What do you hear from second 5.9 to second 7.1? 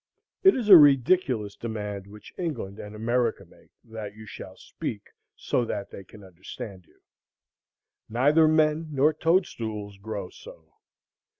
they can understand you.